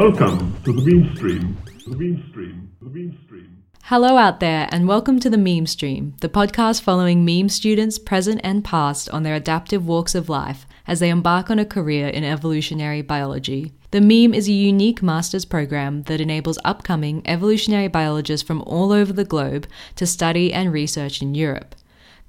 Welcome 0.00 0.56
to 0.64 0.72
the 0.72 0.80
Meme 0.80 1.14
Stream. 1.14 1.58
The 1.86 1.94
Meme 1.94 2.24
Stream. 2.30 2.70
The 2.80 2.88
Meme 2.88 3.18
Stream. 3.26 3.62
Hello 3.82 4.16
out 4.16 4.40
there, 4.40 4.66
and 4.72 4.88
welcome 4.88 5.20
to 5.20 5.28
the 5.28 5.36
Meme 5.36 5.66
Stream, 5.66 6.14
the 6.22 6.28
podcast 6.30 6.80
following 6.80 7.22
meme 7.22 7.50
students 7.50 7.98
present 7.98 8.40
and 8.42 8.64
past 8.64 9.10
on 9.10 9.24
their 9.24 9.34
adaptive 9.34 9.86
walks 9.86 10.14
of 10.14 10.30
life 10.30 10.64
as 10.86 11.00
they 11.00 11.10
embark 11.10 11.50
on 11.50 11.58
a 11.58 11.66
career 11.66 12.08
in 12.08 12.24
evolutionary 12.24 13.02
biology. 13.02 13.74
The 13.90 14.00
Meme 14.00 14.32
is 14.32 14.48
a 14.48 14.52
unique 14.52 15.02
master's 15.02 15.44
program 15.44 16.04
that 16.04 16.18
enables 16.18 16.58
upcoming 16.64 17.20
evolutionary 17.26 17.88
biologists 17.88 18.46
from 18.46 18.62
all 18.62 18.92
over 18.92 19.12
the 19.12 19.26
globe 19.26 19.66
to 19.96 20.06
study 20.06 20.50
and 20.50 20.72
research 20.72 21.20
in 21.20 21.34
Europe. 21.34 21.74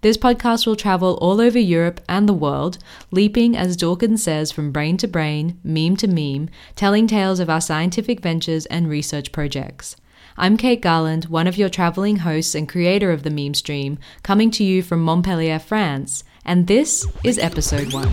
This 0.02 0.18
podcast 0.18 0.66
will 0.66 0.76
travel 0.76 1.14
all 1.22 1.40
over 1.40 1.60
Europe 1.60 2.02
and 2.10 2.28
the 2.28 2.34
world, 2.34 2.80
leaping, 3.12 3.56
as 3.56 3.78
Dawkins 3.78 4.24
says, 4.24 4.52
from 4.52 4.72
brain 4.72 4.98
to 4.98 5.08
brain, 5.08 5.60
meme 5.64 5.96
to 5.98 6.08
meme, 6.08 6.50
telling 6.76 7.06
tales 7.06 7.40
of 7.40 7.52
our 7.52 7.62
scientific 7.62 8.20
ventures 8.20 8.66
and 8.66 8.90
research 8.90 9.32
projects. 9.32 9.96
I'm 10.38 10.58
Kate 10.58 10.82
Garland, 10.82 11.26
one 11.26 11.46
of 11.46 11.56
your 11.56 11.70
traveling 11.70 12.18
hosts 12.18 12.56
and 12.56 12.68
creator 12.68 13.12
of 13.12 13.22
the 13.22 13.30
meme 13.30 13.54
stream, 13.54 14.00
coming 14.24 14.50
to 14.52 14.64
you 14.64 14.82
from 14.82 15.04
Montpellier, 15.04 15.60
France, 15.60 16.24
and 16.46 16.68
this 16.68 17.08
is 17.24 17.38
episode 17.38 17.94
one. 17.94 18.10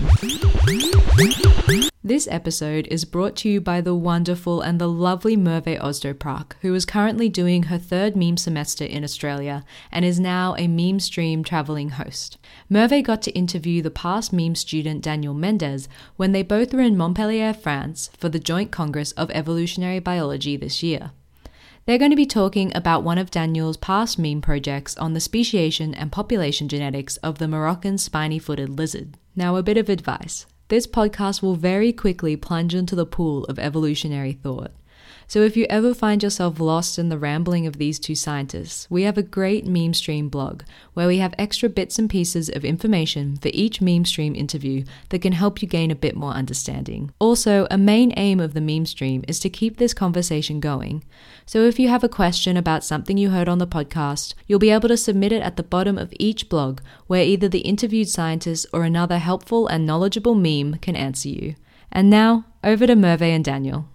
This 2.01 2.27
episode 2.31 2.87
is 2.87 3.03
brought 3.03 3.35
to 3.37 3.49
you 3.49 3.59
by 3.59 3.81
the 3.81 3.93
wonderful 3.93 4.61
and 4.61 4.79
the 4.79 4.87
lovely 4.87 5.35
Merve 5.35 5.77
Ozdoprak, 5.79 6.53
who 6.61 6.73
is 6.73 6.85
currently 6.85 7.27
doing 7.27 7.63
her 7.63 7.77
third 7.77 8.15
meme 8.15 8.37
semester 8.37 8.85
in 8.85 9.03
Australia 9.03 9.65
and 9.91 10.05
is 10.05 10.19
now 10.19 10.55
a 10.57 10.67
meme 10.67 11.01
stream 11.01 11.43
traveling 11.43 11.89
host. 11.89 12.37
Merve 12.69 13.03
got 13.03 13.21
to 13.23 13.31
interview 13.31 13.81
the 13.81 13.91
past 13.91 14.31
meme 14.31 14.55
student 14.55 15.03
Daniel 15.03 15.33
Mendez 15.33 15.89
when 16.15 16.31
they 16.31 16.41
both 16.41 16.73
were 16.73 16.79
in 16.79 16.97
Montpellier, 16.97 17.53
France 17.53 18.09
for 18.17 18.29
the 18.29 18.39
Joint 18.39 18.71
Congress 18.71 19.11
of 19.11 19.29
Evolutionary 19.31 19.99
Biology 19.99 20.55
this 20.55 20.81
year. 20.81 21.11
They're 21.89 21.97
going 21.97 22.11
to 22.11 22.15
be 22.15 22.27
talking 22.27 22.71
about 22.75 23.03
one 23.03 23.17
of 23.17 23.31
Daniel's 23.31 23.75
past 23.75 24.19
meme 24.19 24.41
projects 24.41 24.95
on 24.97 25.13
the 25.13 25.19
speciation 25.19 25.95
and 25.95 26.11
population 26.11 26.67
genetics 26.67 27.17
of 27.17 27.39
the 27.39 27.47
Moroccan 27.47 27.97
spiny 27.97 28.37
footed 28.37 28.69
lizard. 28.69 29.17
Now, 29.35 29.55
a 29.55 29.63
bit 29.63 29.75
of 29.75 29.89
advice. 29.89 30.45
This 30.67 30.85
podcast 30.85 31.41
will 31.41 31.55
very 31.55 31.91
quickly 31.91 32.35
plunge 32.35 32.75
into 32.75 32.95
the 32.95 33.07
pool 33.07 33.43
of 33.45 33.57
evolutionary 33.57 34.33
thought. 34.33 34.71
So 35.29 35.43
if 35.43 35.55
you 35.55 35.67
ever 35.69 35.93
find 35.93 36.23
yourself 36.23 36.59
lost 36.59 36.97
in 36.97 37.09
the 37.09 37.17
rambling 37.19 37.67
of 37.67 37.77
these 37.77 37.99
two 37.99 38.15
scientists, 38.15 38.87
we 38.89 39.03
have 39.03 39.15
a 39.15 39.21
great 39.21 39.63
meme 39.63 39.93
stream 39.93 40.27
blog 40.27 40.63
where 40.95 41.05
we 41.05 41.19
have 41.19 41.35
extra 41.37 41.69
bits 41.69 41.99
and 41.99 42.09
pieces 42.09 42.49
of 42.49 42.65
information 42.65 43.37
for 43.37 43.51
each 43.53 43.79
meme 43.79 44.05
stream 44.05 44.33
interview 44.33 44.85
that 45.09 45.21
can 45.21 45.33
help 45.33 45.61
you 45.61 45.67
gain 45.67 45.91
a 45.91 45.95
bit 45.95 46.15
more 46.15 46.31
understanding. 46.31 47.11
Also, 47.19 47.67
a 47.69 47.77
main 47.77 48.11
aim 48.17 48.39
of 48.39 48.55
the 48.55 48.59
meme 48.59 48.87
stream 48.87 49.23
is 49.27 49.39
to 49.39 49.51
keep 49.51 49.77
this 49.77 49.93
conversation 49.93 50.59
going. 50.59 51.03
So 51.45 51.59
if 51.59 51.77
you 51.77 51.89
have 51.89 52.03
a 52.03 52.09
question 52.09 52.57
about 52.57 52.83
something 52.83 53.15
you 53.15 53.29
heard 53.29 53.47
on 53.47 53.59
the 53.59 53.67
podcast, 53.67 54.33
you'll 54.47 54.57
be 54.57 54.71
able 54.71 54.89
to 54.89 54.97
submit 54.97 55.31
it 55.31 55.43
at 55.43 55.57
the 55.57 55.61
bottom 55.61 55.99
of 55.99 56.11
each 56.19 56.49
blog 56.49 56.79
where 57.05 57.23
either 57.23 57.47
the 57.47 57.59
interviewed 57.59 58.09
scientist 58.09 58.65
or 58.73 58.83
another 58.83 59.19
helpful 59.19 59.67
and 59.67 59.85
knowledgeable 59.85 60.33
meme 60.33 60.79
can 60.79 60.95
answer 60.95 61.29
you. 61.29 61.53
And 61.91 62.09
now, 62.09 62.45
over 62.63 62.87
to 62.87 62.95
Merve 62.95 63.21
and 63.21 63.45
Daniel. 63.45 63.87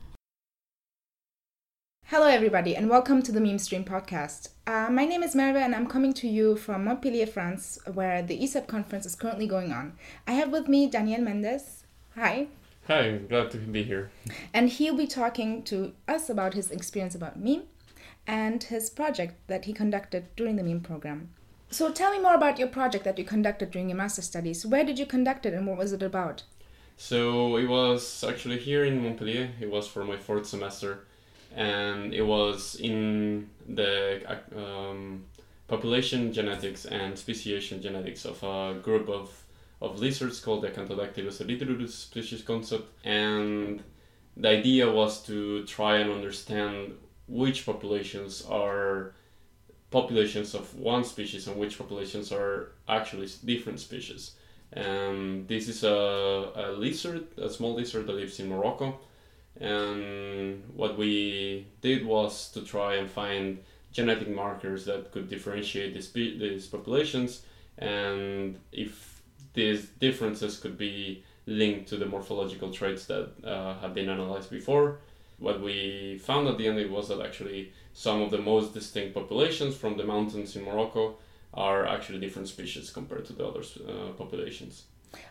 Hello, 2.08 2.27
everybody, 2.27 2.77
and 2.77 2.91
welcome 2.91 3.22
to 3.22 3.33
the 3.33 3.41
Meme 3.41 3.58
Stream 3.58 3.83
podcast. 3.83 4.50
Uh, 4.66 4.88
my 4.91 5.06
name 5.06 5.22
is 5.22 5.34
Merve, 5.34 5.56
and 5.56 5.74
I'm 5.74 5.86
coming 5.86 6.12
to 6.12 6.28
you 6.28 6.55
from 6.55 6.84
Montpellier, 6.84 7.27
France, 7.27 7.78
where 7.94 8.22
the 8.22 8.38
ESEB 8.38 8.66
conference 8.66 9.06
is 9.06 9.14
currently 9.14 9.46
going 9.46 9.72
on. 9.72 9.94
I 10.27 10.33
have 10.33 10.52
with 10.52 10.69
me 10.69 10.86
Daniel 10.86 11.23
Mendez. 11.23 11.84
Hi. 12.14 12.48
Hi, 12.89 13.12
glad 13.17 13.51
to 13.52 13.56
be 13.56 13.84
here. 13.84 14.11
And 14.52 14.68
he'll 14.68 14.95
be 14.95 15.06
talking 15.06 15.62
to 15.62 15.95
us 16.06 16.28
about 16.28 16.52
his 16.52 16.70
experience 16.70 17.14
about 17.14 17.40
meme 17.40 17.62
and 18.27 18.62
his 18.62 18.90
project 18.90 19.36
that 19.46 19.64
he 19.64 19.73
conducted 19.73 20.27
during 20.36 20.57
the 20.57 20.62
meme 20.62 20.83
program. 20.83 21.30
So 21.70 21.90
tell 21.90 22.12
me 22.12 22.20
more 22.20 22.34
about 22.34 22.58
your 22.58 22.68
project 22.68 23.05
that 23.05 23.18
you 23.18 23.24
conducted 23.24 23.70
during 23.70 23.89
your 23.89 23.96
master 23.96 24.20
studies. 24.20 24.67
Where 24.67 24.84
did 24.84 24.98
you 24.98 25.07
conduct 25.07 25.46
it 25.46 25.55
and 25.55 25.67
what 25.67 25.78
was 25.78 25.95
it 25.95 26.02
about? 26.02 26.42
So 26.98 27.57
it 27.57 27.67
was 27.67 28.23
actually 28.23 28.58
here 28.58 28.84
in 28.84 29.02
Montpellier. 29.02 29.52
It 29.58 29.70
was 29.70 29.89
for 29.89 30.05
my 30.05 30.18
fourth 30.18 30.45
semester 30.45 31.07
and 31.54 32.12
it 32.12 32.22
was 32.22 32.76
in 32.76 33.48
the 33.68 34.38
um, 34.56 35.24
population 35.68 36.32
genetics 36.32 36.84
and 36.84 37.18
speciation 37.18 37.80
genetics 37.80 38.24
of 38.24 38.42
a 38.42 38.78
group 38.80 39.08
of, 39.08 39.30
of 39.80 40.00
lizards 40.00 40.40
called 40.40 40.62
the 40.62 40.68
Acanthodactylus 40.68 41.40
erythrurus 41.40 41.90
species 41.90 42.42
concept. 42.42 42.90
And 43.04 43.82
the 44.36 44.48
idea 44.48 44.90
was 44.90 45.22
to 45.26 45.64
try 45.64 45.98
and 45.98 46.10
understand 46.10 46.94
which 47.28 47.64
populations 47.64 48.44
are 48.46 49.14
populations 49.90 50.54
of 50.54 50.74
one 50.74 51.04
species 51.04 51.46
and 51.46 51.56
which 51.56 51.78
populations 51.78 52.32
are 52.32 52.72
actually 52.88 53.28
different 53.44 53.78
species. 53.78 54.32
And 54.72 55.46
this 55.46 55.68
is 55.68 55.84
a, 55.84 56.50
a 56.56 56.72
lizard, 56.72 57.28
a 57.38 57.48
small 57.48 57.74
lizard 57.74 58.08
that 58.08 58.14
lives 58.14 58.40
in 58.40 58.48
Morocco 58.48 58.98
and 59.60 60.62
what 60.74 60.98
we 60.98 61.66
did 61.80 62.04
was 62.04 62.50
to 62.52 62.62
try 62.62 62.94
and 62.96 63.10
find 63.10 63.58
genetic 63.92 64.28
markers 64.28 64.84
that 64.86 65.12
could 65.12 65.28
differentiate 65.28 65.94
these, 65.94 66.10
these 66.12 66.66
populations 66.66 67.42
and 67.78 68.58
if 68.72 69.22
these 69.54 69.86
differences 70.00 70.58
could 70.58 70.76
be 70.76 71.22
linked 71.46 71.88
to 71.88 71.96
the 71.96 72.06
morphological 72.06 72.72
traits 72.72 73.06
that 73.06 73.30
uh, 73.44 73.78
have 73.78 73.94
been 73.94 74.08
analyzed 74.08 74.50
before. 74.50 74.98
What 75.38 75.60
we 75.60 76.18
found 76.18 76.48
at 76.48 76.58
the 76.58 76.66
end 76.66 76.90
was 76.90 77.08
that 77.08 77.20
actually 77.20 77.72
some 77.92 78.22
of 78.22 78.30
the 78.30 78.38
most 78.38 78.74
distinct 78.74 79.14
populations 79.14 79.76
from 79.76 79.96
the 79.96 80.04
mountains 80.04 80.56
in 80.56 80.64
Morocco 80.64 81.16
are 81.52 81.86
actually 81.86 82.18
different 82.18 82.48
species 82.48 82.90
compared 82.90 83.24
to 83.26 83.32
the 83.32 83.46
other 83.46 83.60
uh, 83.60 84.12
populations. 84.12 84.84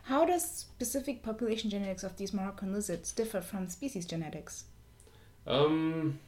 How 0.04 0.26
does 0.26 0.44
specific 0.44 1.24
population 1.24 1.70
genetics 1.70 2.04
of 2.04 2.18
these 2.18 2.34
Moroccan 2.34 2.74
lizards 2.74 3.12
differ 3.12 3.42
from 3.42 3.68
species 3.68 4.06
genetics? 4.06 4.66
Um, 5.46 6.20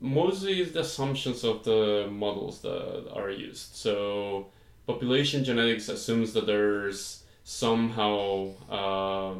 mostly 0.00 0.64
the 0.64 0.80
assumptions 0.80 1.44
of 1.44 1.64
the 1.64 2.08
models 2.10 2.60
that 2.62 3.10
are 3.12 3.30
used. 3.30 3.74
So, 3.74 4.46
population 4.86 5.44
genetics 5.44 5.88
assumes 5.88 6.32
that 6.34 6.46
there's 6.46 7.24
somehow 7.44 8.50
uh, 8.70 9.34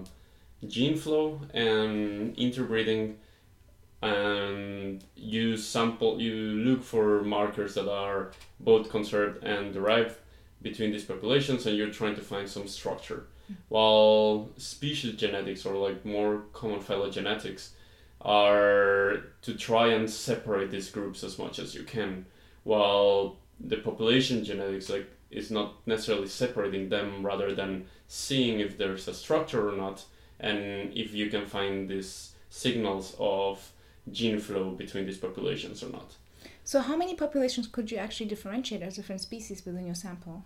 gene 0.67 0.97
flow 0.97 1.41
and 1.53 2.37
interbreeding 2.37 3.19
and 4.03 5.03
you 5.17 5.56
sample 5.56 6.21
you 6.21 6.34
look 6.34 6.83
for 6.83 7.23
markers 7.23 7.75
that 7.75 7.91
are 7.91 8.31
both 8.61 8.91
conserved 8.91 9.43
and 9.43 9.73
derived 9.73 10.17
between 10.69 10.91
these 10.93 11.04
populations 11.04 11.66
and 11.66 11.77
you're 11.77 11.99
trying 12.00 12.16
to 12.16 12.28
find 12.32 12.49
some 12.49 12.66
structure. 12.66 13.21
Mm. 13.50 13.56
While 13.69 14.50
species 14.56 15.15
genetics 15.15 15.65
or 15.65 15.75
like 15.87 16.04
more 16.04 16.32
common 16.53 16.81
phylogenetics 16.81 17.62
are 18.21 19.19
to 19.43 19.55
try 19.55 19.87
and 19.97 20.10
separate 20.10 20.71
these 20.71 20.91
groups 20.91 21.22
as 21.22 21.38
much 21.38 21.59
as 21.59 21.75
you 21.76 21.84
can. 21.84 22.26
While 22.65 23.37
the 23.60 23.76
population 23.76 24.44
genetics 24.44 24.88
like 24.91 25.09
is 25.31 25.50
not 25.50 25.69
necessarily 25.87 26.28
separating 26.28 26.88
them 26.88 27.25
rather 27.31 27.55
than 27.55 27.87
seeing 28.09 28.60
if 28.60 28.76
there's 28.76 29.06
a 29.09 29.15
structure 29.15 29.69
or 29.69 29.76
not 29.76 30.05
and 30.41 30.93
if 31.03 31.15
you 31.15 31.26
can 31.34 31.47
find 31.47 31.88
these 31.88 32.32
signals 32.50 33.15
of 33.19 33.72
gene 34.10 34.41
flow 34.47 34.71
between 34.71 35.06
these 35.06 35.22
populations 35.26 35.82
or 35.82 35.91
not. 35.91 36.10
So, 36.65 36.81
how 36.81 36.96
many 36.96 37.14
populations 37.14 37.69
could 37.69 37.93
you 37.93 37.99
actually 37.99 38.26
differentiate 38.26 38.82
as 38.82 38.96
different 38.96 39.20
species 39.20 39.64
within 39.64 39.87
your 39.87 39.94
sample? 39.94 40.43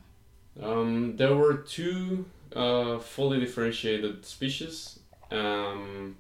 Um, 0.63 1.17
there 1.17 1.35
were 1.35 1.55
two 1.59 2.27
uh, 2.55 2.99
fully 2.99 3.41
differentiated 3.41 4.25
species 4.25 5.01
um, 5.31 6.17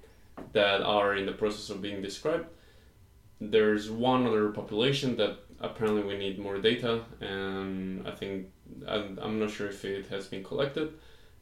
that 0.52 0.82
are 0.82 1.16
in 1.16 1.26
the 1.26 1.32
process 1.32 1.70
of 1.70 1.82
being 1.82 2.02
described. 2.02 2.46
There's 3.40 3.90
one 3.90 4.26
other 4.26 4.50
population 4.50 5.16
that 5.16 5.38
apparently 5.60 6.02
we 6.02 6.16
need 6.16 6.38
more 6.38 6.58
data, 6.58 7.02
and 7.20 8.06
I 8.06 8.12
think 8.12 8.48
I'm, 8.86 9.18
I'm 9.20 9.38
not 9.40 9.50
sure 9.50 9.68
if 9.68 9.84
it 9.84 10.06
has 10.06 10.26
been 10.26 10.44
collected, 10.44 10.92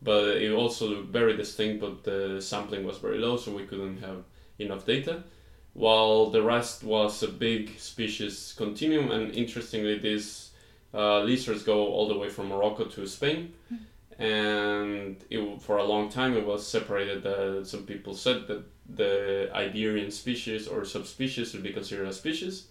but 0.01 0.37
it 0.37 0.53
also 0.53 0.89
looked 0.89 1.11
very 1.11 1.37
distinct, 1.37 1.81
but 1.81 2.05
the 2.05 2.41
sampling 2.41 2.85
was 2.85 2.99
very 2.99 3.19
low, 3.19 3.37
so 3.37 3.53
we 3.53 3.67
couldn't 3.67 3.99
have 3.99 4.25
enough 4.59 4.87
data 4.87 5.25
while 5.79 6.31
the 6.31 6.43
rest 6.43 6.83
was 6.83 7.23
a 7.23 7.29
big 7.29 7.79
species 7.79 8.53
continuum. 8.57 9.13
And 9.13 9.33
interestingly, 9.35 9.99
these 9.99 10.48
uh, 10.95 11.21
lizards 11.21 11.63
go 11.63 11.89
all 11.89 12.09
the 12.09 12.19
way 12.19 12.29
from 12.29 12.49
Morocco 12.49 12.85
to 12.85 13.07
Spain. 13.07 13.53
And 14.19 15.17
it, 15.31 15.63
for 15.63 15.77
a 15.79 15.85
long 15.85 16.09
time, 16.09 16.37
it 16.37 16.45
was 16.45 16.67
separated. 16.67 17.25
Uh, 17.25 17.65
some 17.65 17.85
people 17.85 18.15
said 18.15 18.49
that 18.49 18.65
the 18.89 19.49
Iberian 19.55 20.11
species 20.11 20.67
or 20.67 20.85
subspecies 20.85 21.53
would 21.53 21.63
be 21.63 21.73
considered 21.73 22.09
a 22.09 22.13
species, 22.13 22.67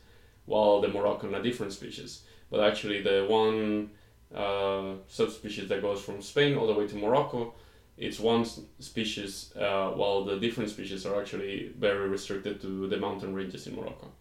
while 0.46 0.82
the 0.82 0.90
Moroccan 0.90 1.34
a 1.36 1.42
different 1.42 1.72
species. 1.72 2.24
But 2.52 2.60
actually, 2.62 3.02
the 3.02 3.26
one 3.30 3.92
uh, 4.36 4.96
subspecies 5.08 5.70
that 5.70 5.82
goes 5.82 6.02
from 6.02 6.22
Spain 6.22 6.58
all 6.58 6.68
the 6.68 6.74
way 6.74 6.88
to 6.88 6.96
Morocco 6.96 7.54
it's 7.98 8.20
one 8.20 8.46
species, 8.80 9.52
uh, 9.56 9.90
while 9.90 10.24
the 10.24 10.38
different 10.38 10.70
species 10.70 11.06
are 11.06 11.20
actually 11.20 11.72
very 11.78 12.08
restricted 12.08 12.62
to 12.62 12.88
the 12.88 12.98
mountain 12.98 13.34
ranges 13.34 13.66
in 13.66 13.76
Morocco. 13.76 14.12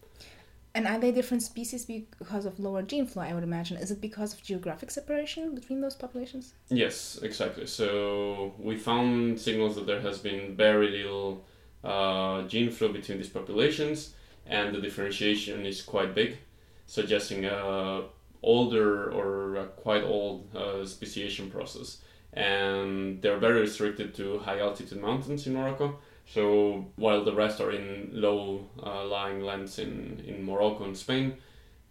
And 0.77 0.85
are 0.85 0.99
they 0.99 1.11
different 1.11 1.41
species 1.41 1.85
because 1.85 2.45
of 2.45 2.59
lower 2.59 2.83
gene 2.83 3.07
flow, 3.07 3.23
I 3.23 3.33
would 3.33 3.41
imagine? 3.41 3.77
Is 3.77 3.89
it 3.89 3.99
because 3.99 4.35
of 4.35 4.43
geographic 4.43 4.91
separation 4.91 5.55
between 5.55 5.81
those 5.81 5.95
populations? 5.95 6.53
Yes, 6.69 7.17
exactly. 7.23 7.65
So 7.65 8.53
we 8.59 8.77
found 8.77 9.39
signals 9.39 9.73
that 9.77 9.87
there 9.87 10.01
has 10.01 10.19
been 10.19 10.55
very 10.55 10.91
little 10.91 11.43
uh, 11.83 12.43
gene 12.43 12.69
flow 12.69 12.89
between 12.89 13.17
these 13.17 13.27
populations, 13.39 14.13
and 14.45 14.75
the 14.75 14.79
differentiation 14.79 15.65
is 15.65 15.81
quite 15.81 16.13
big, 16.13 16.37
suggesting 16.85 17.45
a 17.45 18.03
older 18.43 19.11
or 19.11 19.69
quite 19.77 20.03
old 20.03 20.55
uh, 20.55 20.85
speciation 20.85 21.49
process. 21.49 22.03
And 22.33 23.19
they're 23.23 23.39
very 23.39 23.61
restricted 23.61 24.13
to 24.17 24.37
high 24.37 24.59
altitude 24.59 25.01
mountains 25.01 25.47
in 25.47 25.55
Morocco. 25.55 25.97
So 26.27 26.85
while 26.97 27.23
the 27.23 27.33
rest 27.33 27.61
are 27.61 27.71
in 27.71 28.09
low 28.11 28.67
uh, 28.83 29.05
lying 29.05 29.41
lands 29.41 29.79
in, 29.79 30.23
in 30.27 30.43
Morocco 30.43 30.83
and 30.83 30.97
Spain, 30.97 31.37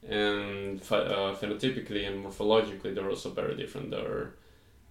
and 0.07 0.81
ph- 0.81 0.93
uh, 0.93 1.35
phenotypically 1.35 2.07
and 2.07 2.25
morphologically 2.25 2.95
they're 2.95 3.09
also 3.09 3.31
very 3.31 3.57
different. 3.57 3.91
They're 3.91 4.35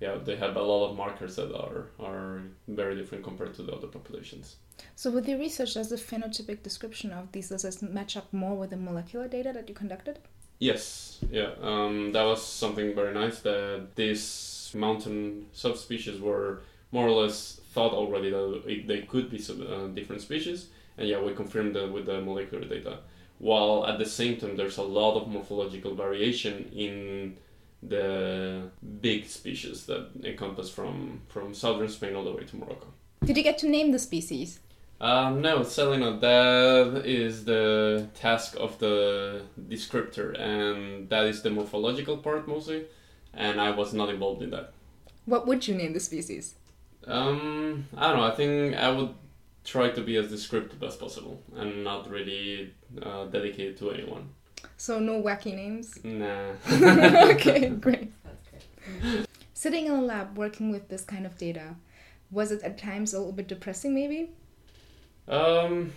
yeah, 0.01 0.18
they 0.21 0.36
have 0.36 0.57
a 0.57 0.62
lot 0.62 0.89
of 0.89 0.97
markers 0.97 1.36
that 1.38 1.56
are 1.56 1.88
are 2.00 2.42
very 2.68 2.95
different 2.95 3.24
compared 3.24 3.53
to 3.56 3.63
the 3.63 3.71
other 3.71 3.88
populations. 3.88 4.57
So, 4.95 5.09
with 5.09 5.27
your 5.27 5.39
research, 5.39 5.75
does 5.75 5.89
the 5.89 5.95
phenotypic 5.95 6.63
description 6.63 7.12
of 7.12 7.31
these 7.31 7.50
lizards 7.50 7.81
match 7.81 8.18
up 8.18 8.33
more 8.33 8.56
with 8.56 8.71
the 8.71 8.77
molecular 8.77 9.27
data 9.27 9.53
that 9.53 9.69
you 9.69 9.75
conducted? 9.75 10.19
Yes, 10.59 11.19
yeah, 11.31 11.51
um, 11.62 12.12
that 12.12 12.24
was 12.24 12.45
something 12.45 12.94
very 12.94 13.13
nice. 13.13 13.39
That 13.39 13.95
these 13.95 14.71
mountain 14.75 15.47
subspecies 15.53 16.19
were 16.19 16.62
more 16.95 17.07
or 17.09 17.24
less 17.24 17.59
thought 17.74 17.94
already 17.94 18.30
that 18.30 18.63
it, 18.65 18.88
they 18.88 19.01
could 19.01 19.30
be 19.30 19.38
sub, 19.38 19.59
uh, 19.62 19.88
different 19.88 20.21
species, 20.21 20.69
and 20.97 21.07
yeah, 21.09 21.19
we 21.21 21.33
confirmed 21.33 21.75
that 21.75 21.92
with 21.92 22.06
the 22.06 22.21
molecular 22.21 22.65
data. 22.75 23.00
While 23.38 23.86
at 23.86 24.00
the 24.00 24.06
same 24.06 24.38
time, 24.38 24.56
there's 24.56 24.77
a 24.77 24.88
lot 25.00 25.13
of 25.19 25.27
morphological 25.27 25.94
variation 25.94 26.56
in 26.74 27.36
the 27.83 28.71
big 29.01 29.27
species 29.27 29.86
that 29.89 30.03
encompass 30.24 30.69
from 30.69 30.95
from 31.27 31.53
southern 31.53 31.89
Spain 31.89 32.15
all 32.15 32.24
the 32.24 32.31
way 32.38 32.45
to 32.51 32.56
Morocco. 32.56 32.88
Did 33.27 33.36
you 33.38 33.44
get 33.44 33.57
to 33.63 33.68
name 33.77 33.92
the 33.92 34.00
species? 34.00 34.59
Um, 35.01 35.42
no, 35.42 35.53
not. 36.03 36.21
That 36.21 37.03
is 37.06 37.44
the 37.44 38.07
task 38.25 38.56
of 38.65 38.80
the 38.80 39.42
descriptor, 39.74 40.27
and 40.39 41.09
that 41.09 41.25
is 41.25 41.42
the 41.42 41.51
morphological 41.57 42.18
part 42.27 42.47
mostly, 42.47 42.86
and 43.33 43.59
I 43.59 43.71
was 43.81 43.94
not 43.94 44.09
involved 44.09 44.42
in 44.45 44.51
that. 44.51 44.68
What 45.25 45.45
would 45.47 45.68
you 45.68 45.75
name 45.75 45.94
the 45.94 46.00
species? 46.00 46.56
Um, 47.07 47.88
I 47.96 48.07
don't 48.07 48.18
know. 48.18 48.24
I 48.24 48.36
think 48.36 48.75
I 48.75 48.90
would 48.90 49.13
try 49.63 49.90
to 49.90 50.02
be 50.02 50.16
as 50.18 50.30
descriptive 50.30 50.81
as 50.84 50.96
possible 50.96 51.42
and 51.56 51.84
not 51.84 52.10
really 52.10 52.74
uh, 53.02 53.25
dedicated 53.25 53.78
to 53.78 53.92
anyone. 53.92 54.30
So, 54.78 55.00
no 55.00 55.22
wacky 55.22 55.56
names? 55.56 56.00
Nah. 56.04 56.52
okay, 57.31 57.69
great. 57.80 58.12
Sitting 59.54 59.88
in 59.88 59.94
a 59.94 60.02
lab 60.02 60.38
working 60.38 60.69
with 60.69 60.90
this 60.90 61.04
kind 61.04 61.25
of 61.25 61.38
data, 61.38 61.75
was 62.30 62.52
it 62.52 62.62
at 62.63 62.78
times 62.78 63.13
a 63.13 63.18
little 63.18 63.34
bit 63.34 63.48
depressing, 63.48 63.96
maybe? 63.96 64.30
Um, 65.28 65.94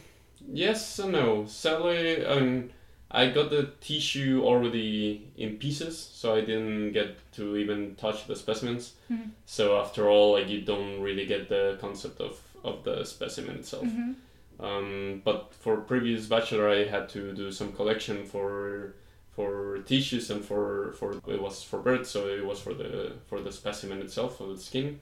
yes 0.46 0.98
and 0.98 1.12
no. 1.12 1.44
Sadly, 1.46 2.24
um, 2.24 2.70
I 3.10 3.30
got 3.30 3.48
the 3.50 3.70
tissue 3.80 4.42
already 4.44 5.28
in 5.36 5.56
pieces, 5.56 5.98
so 5.98 6.34
I 6.34 6.40
didn't 6.42 6.92
get 6.92 7.16
to 7.32 7.56
even 7.56 7.94
touch 7.96 8.26
the 8.26 8.36
specimens. 8.36 8.92
Mhm. 9.10 9.30
So 9.46 9.78
after 9.80 10.08
all, 10.08 10.32
like 10.32 10.48
you 10.48 10.60
don't 10.60 11.00
really 11.00 11.24
get 11.26 11.48
the 11.48 11.78
concept 11.80 12.20
of, 12.20 12.38
of 12.62 12.84
the 12.84 13.04
specimen 13.04 13.56
itself. 13.56 13.84
Mhm. 13.86 14.14
Um, 14.60 15.22
but 15.24 15.54
for 15.54 15.76
previous 15.78 16.26
bachelor, 16.26 16.68
I 16.68 16.84
had 16.84 17.08
to 17.10 17.32
do 17.32 17.50
some 17.52 17.72
collection 17.72 18.24
for 18.26 18.94
for 19.34 19.78
tissues 19.86 20.30
and 20.30 20.44
for, 20.44 20.90
for 20.98 21.12
it 21.28 21.40
was 21.40 21.62
for 21.62 21.78
birds, 21.78 22.10
so 22.10 22.26
it 22.26 22.44
was 22.44 22.60
for 22.60 22.74
the 22.74 23.12
for 23.28 23.40
the 23.40 23.52
specimen 23.52 24.02
itself, 24.02 24.36
for 24.38 24.48
the 24.48 24.58
skin, 24.58 24.98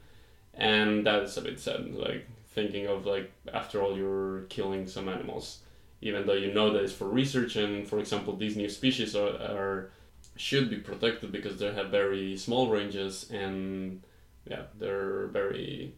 and 0.54 1.06
that 1.06 1.22
is 1.22 1.36
a 1.38 1.40
bit 1.42 1.58
sad. 1.58 1.94
Like 1.94 2.26
thinking 2.54 2.86
of 2.86 3.06
like 3.06 3.32
after 3.52 3.82
all, 3.82 3.96
you're 3.96 4.42
killing 4.50 4.86
some 4.86 5.08
animals, 5.08 5.60
even 6.00 6.26
though 6.26 6.34
you 6.34 6.52
know 6.52 6.72
that 6.72 6.82
it's 6.82 6.92
for 6.92 7.08
research. 7.08 7.56
And 7.56 7.88
for 7.88 7.98
example, 7.98 8.36
these 8.36 8.56
new 8.56 8.68
species 8.68 9.16
are, 9.16 9.28
are 9.28 9.90
should 10.36 10.68
be 10.68 10.76
protected 10.76 11.32
because 11.32 11.58
they 11.58 11.72
have 11.72 11.90
very 11.90 12.36
small 12.36 12.68
ranges 12.68 13.30
and 13.30 14.02
yeah, 14.48 14.62
they're 14.78 15.26
very 15.28 15.94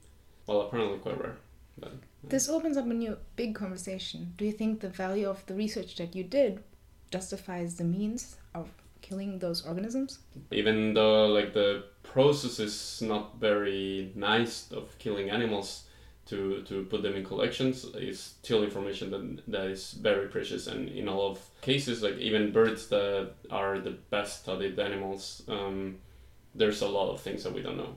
well 0.47 0.63
apparently 0.63 0.99
quite 0.99 1.21
rare. 1.21 1.37
But, 1.79 1.93
This 2.25 2.49
opens 2.49 2.77
up 2.77 2.87
a 2.87 2.95
new 2.95 3.17
big 3.37 3.55
conversation. 3.55 4.35
Do 4.37 4.45
you 4.45 4.53
think 4.53 4.81
the 4.81 4.89
value 4.89 5.29
of 5.29 5.45
the 5.47 5.55
research 5.55 5.97
that 5.97 6.15
you 6.17 6.25
did 6.25 6.63
justifies 7.11 7.77
the 7.77 7.85
means 7.85 8.37
of 8.55 8.69
killing 9.01 9.39
those 9.39 9.65
organisms? 9.65 10.19
even 10.51 10.95
though 10.95 11.27
like 11.27 11.53
the 11.53 11.85
process 12.03 12.59
is 12.59 13.03
not 13.03 13.37
very 13.39 14.13
nice 14.15 14.71
of 14.73 14.99
killing 14.99 15.31
animals 15.31 15.85
to 16.29 16.63
to 16.63 16.85
put 16.85 17.03
them 17.03 17.15
in 17.15 17.25
collections 17.25 17.85
is 17.97 18.21
still 18.21 18.63
information 18.63 19.11
that 19.11 19.51
that 19.51 19.67
is 19.67 19.93
very 19.93 20.29
precious. 20.29 20.67
And 20.67 20.89
in 20.89 21.09
a 21.09 21.17
lot 21.17 21.33
of 21.33 21.51
cases 21.61 22.03
like 22.03 22.19
even 22.19 22.53
birds 22.53 22.89
that 22.89 23.33
are 23.51 23.79
the 23.79 23.97
best 24.11 24.43
studied 24.43 24.79
animals 24.79 25.43
um, 25.49 25.97
there's 26.55 26.83
a 26.83 26.89
lot 26.89 27.11
of 27.11 27.21
things 27.21 27.45
that 27.45 27.55
we 27.55 27.63
don't 27.63 27.77
know. 27.77 27.97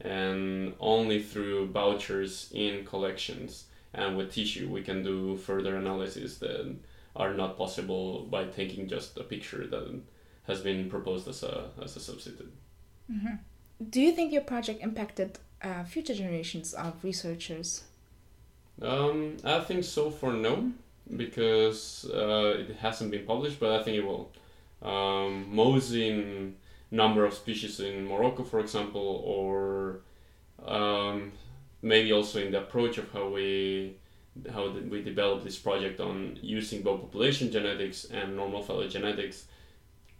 And 0.00 0.74
only 0.80 1.22
through 1.22 1.68
vouchers 1.68 2.50
in 2.52 2.84
collections 2.84 3.64
and 3.94 4.16
with 4.16 4.32
tissue 4.32 4.68
we 4.68 4.82
can 4.82 5.02
do 5.02 5.36
further 5.36 5.76
analysis 5.76 6.38
that 6.38 6.76
are 7.14 7.34
not 7.34 7.58
possible 7.58 8.24
by 8.24 8.44
taking 8.44 8.88
just 8.88 9.18
a 9.18 9.24
picture 9.24 9.66
that 9.66 10.00
has 10.44 10.60
been 10.60 10.88
proposed 10.88 11.28
as 11.28 11.42
a 11.42 11.70
as 11.82 11.96
a 11.96 12.00
substitute. 12.00 12.52
Do 13.90 14.00
you 14.00 14.12
think 14.12 14.32
your 14.32 14.42
project 14.42 14.82
impacted 14.82 15.38
uh, 15.62 15.84
future 15.84 16.14
generations 16.14 16.74
of 16.74 17.02
researchers? 17.02 17.84
Um, 18.80 19.36
I 19.44 19.60
think 19.60 19.84
so 19.84 20.10
for 20.10 20.32
no, 20.32 20.72
because 21.16 22.06
uh, 22.12 22.54
it 22.58 22.76
hasn't 22.76 23.10
been 23.10 23.26
published, 23.26 23.60
but 23.60 23.80
I 23.80 23.82
think 23.82 23.98
it 23.98 24.04
will. 24.04 24.30
Um, 24.82 25.58
in 25.92 26.56
number 26.90 27.24
of 27.24 27.34
species 27.34 27.80
in 27.80 28.06
Morocco, 28.06 28.44
for 28.44 28.60
example, 28.60 29.22
or 29.24 30.00
um, 30.64 31.32
maybe 31.80 32.12
also 32.12 32.40
in 32.40 32.52
the 32.52 32.58
approach 32.58 32.98
of 32.98 33.10
how 33.12 33.28
we 33.28 33.96
how 34.50 34.70
we 34.70 35.02
develop 35.02 35.44
this 35.44 35.58
project 35.58 36.00
on 36.00 36.38
using 36.40 36.82
both 36.82 37.02
population 37.02 37.50
genetics 37.52 38.06
and 38.06 38.34
normal 38.34 38.64
phylogenetics 38.64 39.42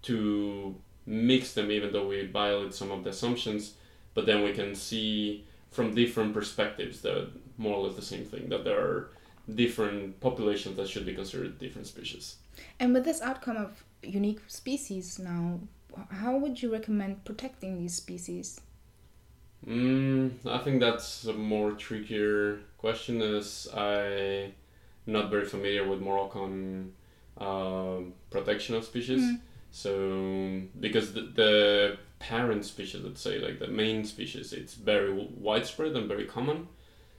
to 0.03 0.75
mix 1.07 1.55
them, 1.55 1.71
even 1.71 1.93
though 1.93 2.07
we 2.07 2.27
violate 2.27 2.75
some 2.75 2.91
of 2.91 3.05
the 3.05 3.11
assumptions, 3.11 3.75
but 4.15 4.27
then 4.27 4.43
we 4.43 4.53
can 4.53 4.75
see 4.75 5.45
from 5.71 5.95
different 5.95 6.35
perspectives 6.35 7.01
that 7.01 7.29
more 7.57 7.77
or 7.77 7.87
less 7.87 7.97
the 7.97 8.03
same 8.03 8.25
thing 8.25 8.49
that 8.49 8.65
there 8.65 8.79
are 8.79 9.11
different 9.55 10.21
populations 10.21 10.77
that 10.77 10.89
should 10.89 11.07
be 11.07 11.15
considered 11.15 11.59
different 11.59 11.87
species. 11.87 12.37
And 12.79 12.93
with 12.93 13.05
this 13.05 13.21
outcome 13.23 13.57
of 13.57 13.85
unique 14.03 14.41
species 14.47 15.19
now, 15.19 15.61
how 16.11 16.37
would 16.37 16.63
you 16.63 16.73
recommend 16.73 17.25
protecting 17.25 17.79
these 17.79 17.95
species? 17.95 18.61
Mm, 19.67 20.33
I 20.47 20.59
think 20.59 20.81
that's 20.81 21.25
a 21.25 21.33
more 21.33 21.73
trickier 21.73 22.61
question 22.79 23.23
as 23.23 23.69
I'm 23.75 24.53
not 25.07 25.31
very 25.31 25.47
familiar 25.47 25.89
with 25.89 26.01
Moroccan 26.01 26.93
um 27.39 28.13
protection 28.31 28.75
of 28.75 28.85
species. 28.85 29.23
Mm. 29.23 29.41
So 29.71 30.63
because 30.81 31.15
the, 31.15 31.23
the 31.23 31.97
parent 32.23 32.65
species, 32.65 33.03
let's 33.03 33.21
say 33.21 33.39
like 33.41 33.59
the 33.59 33.67
main 33.67 34.05
species, 34.05 34.53
it's 34.53 34.75
very 34.75 35.13
widespread 35.13 35.97
and 35.97 36.09
very 36.09 36.25
common. 36.25 36.69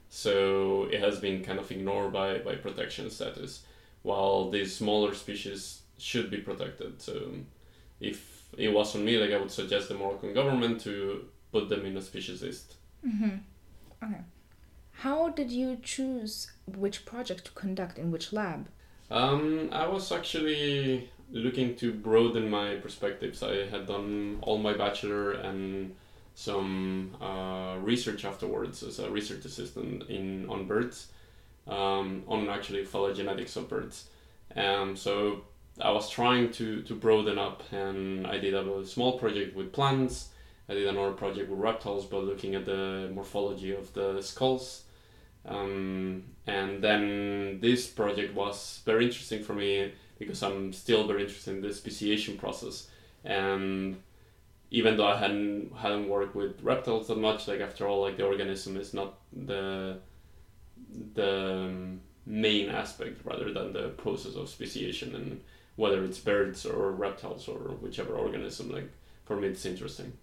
So 0.10 0.88
it 0.91 1.00
has 1.01 1.19
been 1.19 1.43
kind 1.43 1.60
of 1.60 1.69
ignored 1.72 2.13
by, 2.13 2.38
by 2.38 2.55
protection 2.55 3.10
status, 3.10 3.63
while 4.03 4.50
these 4.50 4.74
smaller 4.75 5.13
species 5.13 5.81
should 5.98 6.31
be 6.31 6.38
protected. 6.38 7.01
So 7.01 7.13
if 8.00 8.45
it 8.57 8.69
was 8.69 8.95
on 8.95 9.03
me, 9.03 9.17
like 9.17 9.31
I 9.31 9.39
would 9.39 9.51
suggest 9.51 9.89
the 9.89 9.95
Moroccan 9.95 10.33
government 10.33 10.81
to 10.81 11.25
put 11.51 11.67
them 11.67 11.86
in 11.86 11.98
a 11.98 12.01
species 12.01 12.41
list. 12.41 12.75
Mm-hmm. 13.05 13.38
Okay. 14.03 14.22
How 14.91 15.29
did 15.29 15.51
you 15.51 15.77
choose 15.81 16.51
which 16.65 17.05
project 17.05 17.45
to 17.45 17.51
conduct 17.51 17.98
in 17.98 18.12
which 18.12 18.31
lab? 18.31 18.69
Um, 19.12 19.69
I 19.72 19.86
was 19.88 20.12
actually 20.12 21.10
looking 21.34 21.75
to 21.78 21.92
broaden 21.92 22.50
my 22.50 22.75
perspectives. 22.75 23.42
I 23.44 23.66
had 23.66 23.88
done 23.88 24.38
all 24.42 24.60
my 24.60 24.74
bachelor 24.74 25.32
and 25.32 25.96
some 26.36 27.16
uh, 27.22 27.78
research 27.80 28.24
afterwards 28.24 28.84
as 28.84 29.00
a 29.00 29.10
research 29.10 29.44
assistant 29.46 30.10
in 30.10 30.48
on 30.50 30.68
birds, 30.68 31.08
um, 31.68 32.24
on 32.28 32.50
actually 32.50 32.86
phylogenetics 32.86 33.58
of 33.58 33.68
birds. 33.68 34.10
Um, 34.56 34.96
so 34.96 35.42
I 35.82 35.92
was 35.92 36.10
trying 36.10 36.52
to, 36.54 36.84
to 36.84 36.96
broaden 36.96 37.40
up, 37.40 37.63
and 37.72 38.28
I 38.28 38.38
did 38.38 38.54
a 38.54 38.86
small 38.86 39.18
project 39.18 39.56
with 39.56 39.74
plants, 39.74 40.30
I 40.70 40.75
did 40.75 40.88
another 40.88 41.12
project 41.12 41.50
with 41.50 41.60
reptiles, 41.60 42.06
but 42.06 42.24
looking 42.24 42.56
at 42.56 42.66
the 42.66 43.12
morphology 43.13 43.72
of 43.72 43.94
the 43.94 44.22
skulls. 44.22 44.84
Um, 45.46 46.24
and 46.48 46.82
then 46.82 47.60
this 47.60 47.88
project 47.88 48.34
was 48.34 48.82
very 48.86 49.06
interesting 49.06 49.44
for 49.44 49.54
me 49.54 49.92
because 50.20 50.41
I'm 50.43 50.74
still 50.74 51.08
very 51.08 51.24
interested 51.24 51.55
in 51.55 51.62
the 51.62 51.74
speciation 51.74 52.38
process. 52.38 52.89
And 53.24 53.98
even 54.72 54.98
though 54.98 55.08
I 55.08 55.17
hadn't 55.17 55.74
hadn't 55.75 56.10
worked 56.10 56.36
with 56.36 56.62
reptiles 56.62 57.08
that 57.08 57.17
much, 57.17 57.48
like 57.48 57.62
after 57.62 57.88
all, 57.88 58.01
like 58.01 58.17
the 58.17 58.25
organism 58.25 58.77
is 58.77 58.93
not 58.93 59.15
the 59.32 60.00
the 61.13 61.53
um, 61.53 62.01
main 62.25 62.70
aspect 62.70 63.22
rather 63.24 63.51
than 63.53 63.74
the 63.74 63.89
process 63.89 64.36
of 64.36 64.50
speciation 64.50 65.15
and 65.15 65.41
whether 65.75 66.03
it's 66.03 66.20
birds 66.20 66.65
or 66.65 66.91
reptiles 66.91 67.48
or 67.48 67.58
whichever 67.82 68.15
organism. 68.15 68.72
Like 68.72 68.89
for 69.25 69.36
me, 69.36 69.48
it's 69.48 69.65
interesting. 69.65 70.13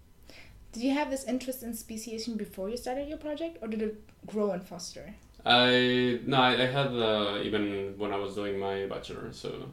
Did 0.73 0.85
you 0.85 0.95
have 0.95 1.11
this 1.11 1.25
interest 1.25 1.63
in 1.63 1.75
speciation 1.75 2.37
before 2.37 2.71
you 2.71 2.77
started 2.77 3.09
your 3.09 3.19
project, 3.19 3.59
or 3.61 3.67
did 3.67 3.83
it 3.83 4.03
grow 4.27 4.53
and 4.53 4.63
foster? 4.63 5.15
I 5.45 6.21
no, 6.27 6.37
I, 6.37 6.53
I 6.63 6.67
had 6.67 6.89
uh, 6.89 7.41
even 7.43 7.95
when 7.99 8.13
I 8.13 8.17
was 8.17 8.35
doing 8.35 8.59
my 8.59 8.87
bachelor. 8.87 9.33
So, 9.33 9.71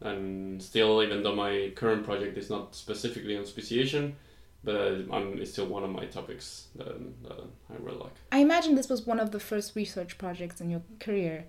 and 0.00 0.62
still, 0.62 1.02
even 1.02 1.22
though 1.22 1.34
my 1.34 1.72
current 1.74 2.04
project 2.04 2.36
is 2.38 2.50
not 2.50 2.74
specifically 2.74 3.36
on 3.36 3.44
speciation, 3.44 4.16
but 4.64 5.04
I'm 5.12 5.38
it's 5.38 5.52
still 5.52 5.66
one 5.66 5.84
of 5.84 5.90
my 5.90 6.06
topics 6.06 6.68
that, 6.76 7.22
that 7.24 7.40
I 7.70 7.74
really 7.80 7.98
like. 7.98 8.12
I 8.32 8.38
imagine 8.38 8.74
this 8.74 8.88
was 8.88 9.06
one 9.06 9.20
of 9.20 9.30
the 9.30 9.40
first 9.40 9.76
research 9.76 10.18
projects 10.18 10.60
in 10.60 10.70
your 10.70 10.82
career, 11.00 11.44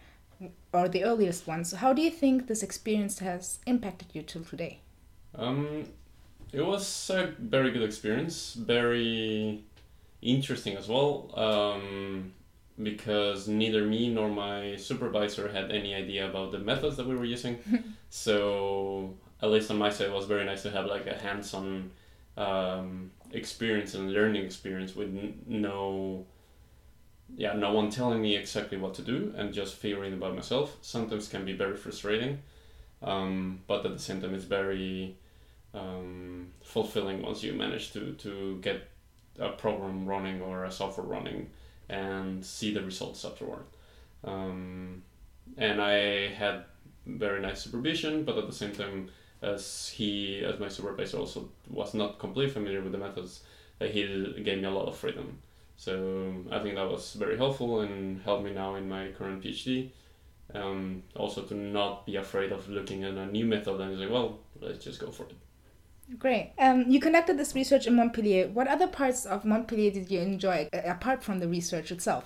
or 0.73 0.87
the 0.87 1.03
earliest 1.03 1.47
one. 1.47 1.63
So, 1.65 1.77
how 1.77 1.93
do 1.93 2.01
you 2.01 2.11
think 2.11 2.47
this 2.47 2.63
experience 2.63 3.19
has 3.19 3.59
impacted 3.65 4.09
you 4.13 4.21
till 4.21 4.43
today? 4.43 4.79
Um, 5.35 5.85
it 6.51 6.61
was 6.61 7.09
a 7.09 7.33
very 7.39 7.71
good 7.71 7.83
experience, 7.83 8.53
very 8.53 9.63
interesting 10.21 10.75
as 10.75 10.87
well. 10.87 11.31
Um, 11.35 12.33
because 12.81 13.47
neither 13.47 13.83
me 13.85 14.09
nor 14.09 14.29
my 14.29 14.75
supervisor 14.77 15.49
had 15.49 15.71
any 15.71 15.93
idea 15.93 16.29
about 16.29 16.51
the 16.51 16.59
methods 16.59 16.97
that 16.97 17.05
we 17.05 17.15
were 17.15 17.25
using. 17.25 17.59
so 18.09 19.13
at 19.41 19.49
least 19.49 19.71
on 19.71 19.77
my 19.77 19.89
side, 19.89 20.07
it 20.07 20.13
was 20.13 20.25
very 20.25 20.45
nice 20.45 20.63
to 20.63 20.71
have 20.71 20.85
like 20.85 21.07
a 21.07 21.17
hands-on 21.17 21.91
um, 22.37 23.11
experience 23.31 23.93
and 23.93 24.11
learning 24.11 24.43
experience 24.43 24.95
with 24.95 25.09
n- 25.09 25.39
no, 25.47 26.25
yeah, 27.35 27.53
no 27.53 27.73
one 27.73 27.89
telling 27.89 28.21
me 28.21 28.35
exactly 28.35 28.77
what 28.77 28.93
to 28.95 29.01
do 29.01 29.33
and 29.37 29.53
just 29.53 29.75
figuring 29.75 30.13
it 30.13 30.19
by 30.19 30.31
myself. 30.31 30.77
Sometimes 30.81 31.27
can 31.27 31.45
be 31.45 31.53
very 31.53 31.75
frustrating, 31.75 32.39
um, 33.01 33.61
but 33.67 33.85
at 33.85 33.93
the 33.93 33.99
same 33.99 34.21
time, 34.21 34.33
it's 34.33 34.45
very 34.45 35.15
um, 35.73 36.47
fulfilling 36.63 37.21
once 37.21 37.43
you 37.43 37.53
manage 37.53 37.93
to 37.93 38.13
to 38.13 38.59
get 38.61 38.89
a 39.37 39.49
program 39.49 40.05
running 40.05 40.41
or 40.41 40.65
a 40.65 40.71
software 40.71 41.05
running 41.05 41.49
and 41.87 42.45
see 42.45 42.73
the 42.73 42.81
results 42.81 43.23
afterward. 43.23 43.63
Um, 44.23 45.03
and 45.57 45.81
I 45.81 46.27
had 46.27 46.65
very 47.17 47.41
nice 47.41 47.61
supervision, 47.61 48.23
but 48.23 48.37
at 48.37 48.47
the 48.47 48.53
same 48.53 48.71
time, 48.71 49.09
as 49.41 49.89
he, 49.89 50.43
as 50.43 50.59
my 50.59 50.67
supervisor, 50.67 51.17
also 51.17 51.49
was 51.69 51.93
not 51.93 52.19
completely 52.19 52.51
familiar 52.51 52.81
with 52.81 52.91
the 52.91 52.97
methods, 52.97 53.41
uh, 53.81 53.85
he 53.85 54.33
gave 54.43 54.59
me 54.59 54.65
a 54.65 54.71
lot 54.71 54.87
of 54.87 54.97
freedom. 54.97 55.39
So 55.77 56.33
I 56.51 56.59
think 56.59 56.75
that 56.75 56.89
was 56.89 57.13
very 57.13 57.37
helpful 57.37 57.81
and 57.81 58.21
helped 58.23 58.43
me 58.43 58.51
now 58.51 58.75
in 58.75 58.89
my 58.89 59.09
current 59.17 59.41
PhD. 59.43 59.91
Um, 60.53 61.03
also 61.15 61.43
to 61.43 61.53
not 61.53 62.05
be 62.05 62.15
afraid 62.15 62.51
of 62.51 62.67
looking 62.67 63.03
at 63.03 63.13
a 63.13 63.27
new 63.27 63.45
method 63.45 63.79
and 63.79 63.97
say, 63.97 64.07
well, 64.07 64.39
let's 64.59 64.83
just 64.83 64.99
go 64.99 65.11
for 65.11 65.23
it. 65.23 65.35
Great. 66.17 66.53
Um, 66.57 66.85
you 66.87 66.99
conducted 66.99 67.37
this 67.37 67.53
research 67.53 67.85
in 67.85 67.95
Montpellier. 67.95 68.47
What 68.47 68.67
other 68.67 68.87
parts 68.87 69.25
of 69.25 69.45
Montpellier 69.45 69.91
did 69.91 70.09
you 70.09 70.19
enjoy 70.19 70.67
uh, 70.73 70.81
apart 70.85 71.23
from 71.23 71.39
the 71.39 71.47
research 71.47 71.91
itself? 71.91 72.25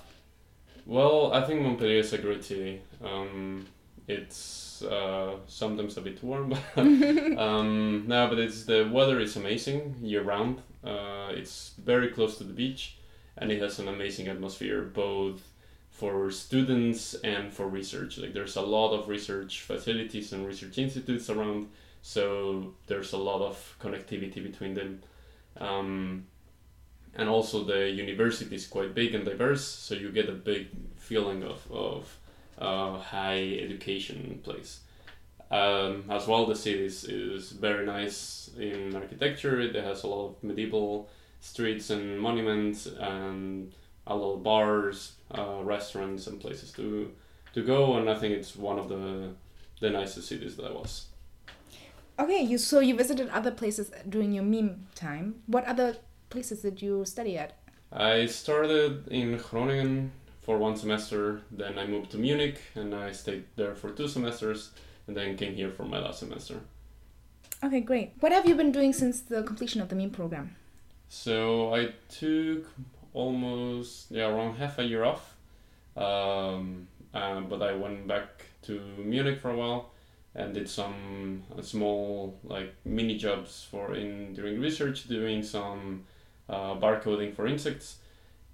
Well, 0.85 1.33
I 1.33 1.45
think 1.45 1.61
Montpellier 1.61 1.99
is 1.99 2.13
a 2.13 2.17
great 2.17 2.43
city. 2.43 2.81
Um, 3.03 3.65
it's 4.07 4.72
uh, 4.83 5.35
sometimes 5.47 5.97
a 5.97 6.01
bit 6.01 6.23
warm, 6.23 6.49
but 6.75 6.77
um, 7.37 8.05
no, 8.07 8.27
but 8.27 8.39
it's 8.39 8.65
the 8.65 8.89
weather 8.91 9.19
is 9.19 9.35
amazing 9.35 9.95
year 10.01 10.23
round. 10.23 10.61
Uh, 10.83 11.29
it's 11.31 11.73
very 11.83 12.09
close 12.09 12.37
to 12.37 12.43
the 12.43 12.53
beach, 12.53 12.97
and 13.37 13.51
it 13.51 13.61
has 13.61 13.79
an 13.79 13.87
amazing 13.87 14.27
atmosphere 14.27 14.81
both 14.81 15.41
for 15.89 16.31
students 16.31 17.13
and 17.23 17.53
for 17.53 17.67
research. 17.67 18.17
Like 18.17 18.33
there's 18.33 18.55
a 18.55 18.61
lot 18.61 18.93
of 18.93 19.07
research 19.07 19.61
facilities 19.61 20.33
and 20.33 20.45
research 20.45 20.77
institutes 20.77 21.29
around 21.29 21.67
so 22.03 22.73
there's 22.87 23.13
a 23.13 23.17
lot 23.17 23.41
of 23.41 23.75
connectivity 23.81 24.43
between 24.43 24.73
them 24.73 25.01
um, 25.57 26.25
and 27.15 27.29
also 27.29 27.63
the 27.63 27.89
university 27.89 28.53
is 28.55 28.67
quite 28.67 28.93
big 28.93 29.15
and 29.15 29.23
diverse 29.23 29.65
so 29.65 29.95
you 29.95 30.11
get 30.11 30.29
a 30.29 30.33
big 30.33 30.67
feeling 30.97 31.43
of, 31.43 31.65
of 31.71 32.17
uh, 32.59 32.97
high 32.97 33.57
education 33.61 34.39
place 34.43 34.81
um, 35.51 36.05
as 36.09 36.27
well 36.27 36.45
the 36.45 36.55
city 36.55 36.85
is, 36.85 37.03
is 37.05 37.51
very 37.51 37.85
nice 37.85 38.49
in 38.57 38.95
architecture 38.95 39.59
it 39.59 39.75
has 39.75 40.03
a 40.03 40.07
lot 40.07 40.27
of 40.27 40.43
medieval 40.43 41.09
streets 41.39 41.89
and 41.89 42.19
monuments 42.19 42.85
and 42.85 43.73
a 44.07 44.15
lot 44.15 44.33
of 44.35 44.43
bars 44.43 45.13
uh, 45.37 45.59
restaurants 45.61 46.27
and 46.27 46.39
places 46.39 46.71
to 46.71 47.11
to 47.53 47.63
go 47.63 47.97
and 47.97 48.09
i 48.09 48.15
think 48.15 48.33
it's 48.33 48.55
one 48.55 48.79
of 48.79 48.89
the 48.89 49.29
the 49.79 49.89
nicest 49.89 50.27
cities 50.27 50.55
that 50.55 50.65
i 50.65 50.71
was 50.71 51.07
Okay, 52.19 52.41
you 52.43 52.59
so 52.59 52.79
you 52.79 52.95
visited 52.95 53.29
other 53.29 53.49
places 53.49 53.91
during 54.07 54.33
your 54.33 54.43
meme 54.43 54.87
time. 54.93 55.41
What 55.47 55.65
other 55.65 55.97
places 56.29 56.61
did 56.61 56.79
you 56.79 57.05
study 57.05 57.37
at? 57.39 57.57
I 57.91 58.27
started 58.27 59.07
in 59.07 59.37
Groningen 59.37 60.11
for 60.43 60.57
one 60.57 60.75
semester, 60.75 61.41
then 61.51 61.79
I 61.79 61.87
moved 61.87 62.11
to 62.11 62.17
Munich 62.17 62.59
and 62.75 62.93
I 62.93 63.11
stayed 63.11 63.45
there 63.55 63.75
for 63.75 63.91
two 63.91 64.07
semesters, 64.07 64.71
and 65.07 65.15
then 65.15 65.37
came 65.37 65.55
here 65.55 65.71
for 65.71 65.83
my 65.83 65.99
last 65.99 66.19
semester. 66.19 66.59
Okay, 67.63 67.79
great. 67.79 68.11
What 68.19 68.31
have 68.33 68.45
you 68.45 68.55
been 68.55 68.71
doing 68.71 68.91
since 68.91 69.21
the 69.21 69.43
completion 69.43 69.81
of 69.81 69.87
the 69.87 69.95
meme 69.95 70.11
program? 70.11 70.55
So 71.07 71.73
I 71.73 71.93
took 72.09 72.67
almost 73.13 74.11
yeah 74.11 74.27
around 74.27 74.55
half 74.55 74.79
a 74.79 74.83
year 74.83 75.03
off, 75.05 75.35
um, 75.95 76.87
uh, 77.13 77.39
but 77.41 77.61
I 77.61 77.73
went 77.73 78.07
back 78.07 78.45
to 78.63 78.81
Munich 78.97 79.39
for 79.39 79.51
a 79.51 79.55
while 79.55 79.91
and 80.35 80.53
did 80.53 80.67
some 80.67 81.43
uh, 81.57 81.61
small 81.61 82.37
like 82.43 82.73
mini 82.83 83.17
jobs 83.17 83.65
for 83.69 83.95
in 83.95 84.33
during 84.33 84.59
research 84.59 85.07
doing 85.07 85.43
some 85.43 86.03
uh, 86.49 86.75
barcoding 86.75 87.33
for 87.35 87.47
insects 87.47 87.97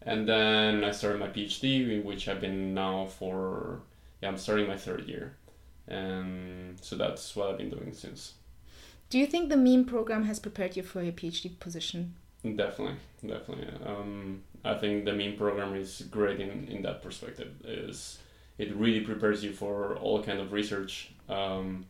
and 0.04 0.28
then 0.28 0.84
i 0.84 0.92
started 0.92 1.20
my 1.20 1.28
phd 1.28 2.04
which 2.04 2.28
i've 2.28 2.42
been 2.42 2.74
now 2.74 3.06
for 3.06 3.82
yeah 4.22 4.30
i'm 4.30 4.38
starting 4.38 4.68
my 4.68 4.78
third 4.78 5.08
year. 5.08 5.36
And 5.88 6.78
so 6.82 6.96
that's 6.96 7.36
what 7.36 7.50
i've 7.50 7.58
been 7.58 7.72
doing 7.72 7.94
since. 7.94 8.34
Do 9.10 9.18
you 9.18 9.26
think 9.26 9.50
the 9.50 9.58
meme 9.58 9.86
program 9.86 10.26
has 10.26 10.40
prepared 10.40 10.78
you 10.78 10.84
for 10.84 11.02
your 11.02 11.14
phd 11.14 11.60
position? 11.60 12.14
Definitely 12.44 12.98
definitely. 13.26 13.68
Um, 13.86 14.44
i 14.64 14.76
think 14.76 15.06
the 15.06 15.14
meme 15.14 15.36
program 15.36 15.76
is 15.76 16.04
great 16.12 16.40
in, 16.40 16.68
in 16.68 16.82
that 16.84 17.02
perspective. 17.02 17.52
Is 17.64 18.20
it 18.60 18.76
really 18.76 19.02
prepares 19.02 19.44
you 19.44 19.54
for 19.54 19.96
all 19.96 20.22
kind 20.22 20.40
of 20.40 20.52
research 20.52 21.12
um, 21.28 21.86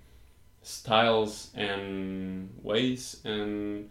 styles 0.62 1.50
and 1.56 2.50
ways 2.62 3.22
and 3.26 3.90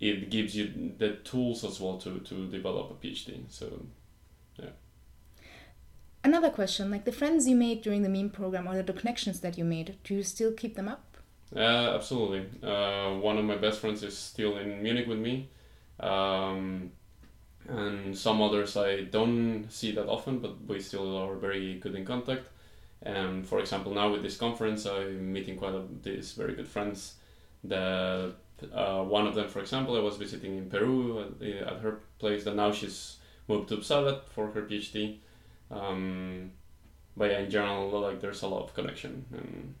it 0.00 0.30
gives 0.30 0.54
you 0.54 0.92
the 0.98 1.12
tools 1.24 1.64
as 1.64 1.80
well 1.80 1.96
to, 1.98 2.18
to 2.20 2.46
develop 2.48 2.90
a 2.90 3.06
phd 3.06 3.44
so 3.48 3.86
yeah 4.58 4.70
another 6.24 6.50
question 6.50 6.90
like 6.90 7.04
the 7.04 7.12
friends 7.12 7.48
you 7.48 7.56
made 7.56 7.82
during 7.82 8.02
the 8.02 8.08
meme 8.08 8.30
program 8.30 8.68
or 8.68 8.82
the 8.82 8.92
connections 8.92 9.40
that 9.40 9.56
you 9.56 9.64
made 9.64 9.96
do 10.04 10.14
you 10.14 10.22
still 10.22 10.52
keep 10.52 10.74
them 10.74 10.88
up 10.88 11.16
uh, 11.54 11.94
absolutely 11.94 12.44
uh, 12.62 13.14
one 13.14 13.38
of 13.38 13.44
my 13.44 13.56
best 13.56 13.80
friends 13.80 14.02
is 14.02 14.16
still 14.16 14.58
in 14.58 14.82
munich 14.82 15.06
with 15.06 15.18
me 15.18 15.48
um, 16.00 16.90
and 17.68 18.16
some 18.16 18.40
others 18.42 18.76
I 18.76 19.02
don't 19.02 19.66
see 19.70 19.92
that 19.92 20.08
often, 20.08 20.38
but 20.38 20.64
we 20.66 20.80
still 20.80 21.16
are 21.16 21.34
very 21.34 21.78
good 21.78 21.94
in 21.94 22.04
contact. 22.04 22.48
And 23.02 23.46
for 23.46 23.58
example, 23.60 23.94
now 23.94 24.10
with 24.10 24.22
this 24.22 24.36
conference, 24.36 24.86
I'm 24.86 25.32
meeting 25.32 25.56
quite 25.56 25.74
a, 25.74 25.82
these 26.02 26.32
very 26.32 26.54
good 26.54 26.68
friends. 26.68 27.14
That 27.64 28.34
uh, 28.72 29.02
one 29.02 29.26
of 29.26 29.34
them, 29.34 29.48
for 29.48 29.60
example, 29.60 29.96
I 29.96 30.00
was 30.00 30.16
visiting 30.16 30.56
in 30.56 30.70
Peru 30.70 31.20
at, 31.20 31.46
at 31.46 31.80
her 31.80 32.00
place. 32.18 32.44
That 32.44 32.56
now 32.56 32.72
she's 32.72 33.16
moved 33.48 33.68
to 33.68 33.76
Uppsala 33.76 34.22
for 34.30 34.50
her 34.50 34.62
PhD. 34.62 35.18
Um, 35.70 36.52
but 37.16 37.30
yeah, 37.30 37.40
in 37.40 37.50
general, 37.50 37.88
like 38.00 38.20
there's 38.20 38.42
a 38.42 38.48
lot 38.48 38.62
of 38.62 38.74
connection, 38.74 39.24
and 39.32 39.74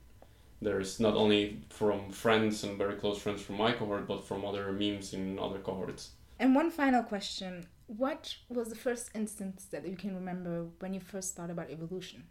there's 0.60 1.00
not 1.00 1.14
only 1.14 1.60
from 1.68 2.10
friends 2.10 2.64
and 2.64 2.78
very 2.78 2.94
close 2.94 3.18
friends 3.18 3.42
from 3.42 3.56
my 3.56 3.72
cohort, 3.72 4.06
but 4.06 4.26
from 4.26 4.44
other 4.44 4.72
memes 4.72 5.12
in 5.12 5.38
other 5.38 5.58
cohorts. 5.58 6.10
And 6.38 6.54
one 6.54 6.70
final 6.70 7.02
question 7.02 7.66
what 7.86 8.34
was 8.48 8.68
the 8.68 8.74
first 8.74 9.10
instance 9.14 9.66
that 9.70 9.86
you 9.86 9.96
can 9.96 10.14
remember 10.14 10.66
when 10.80 10.92
you 10.92 11.00
first 11.00 11.36
thought 11.36 11.50
about 11.50 11.70
evolution? 11.70 12.24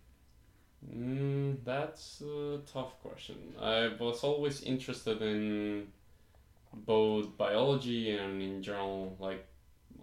Mm, 0.93 1.57
that's 1.63 2.21
a 2.21 2.59
tough 2.71 2.99
question. 3.01 3.35
I 3.59 3.91
was 3.99 4.23
always 4.23 4.61
interested 4.63 5.21
in 5.21 5.87
both 6.85 7.37
biology 7.37 8.11
and 8.17 8.41
in 8.41 8.61
general 8.61 9.15
like 9.19 9.45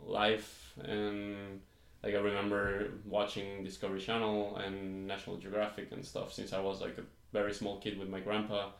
life 0.05 0.73
and 0.85 1.61
like 2.03 2.15
I 2.15 2.19
remember 2.19 2.91
watching 3.05 3.63
Discovery 3.63 4.01
Channel 4.01 4.57
and 4.57 5.07
National 5.07 5.37
Geographic 5.37 5.93
and 5.93 6.05
stuff 6.05 6.33
since 6.33 6.53
I 6.53 6.61
was 6.61 6.81
like 6.81 6.99
a 6.99 7.05
very 7.33 7.55
small 7.55 7.79
kid 7.79 7.99
with 7.99 8.09
my 8.09 8.21
grandpa 8.21 8.71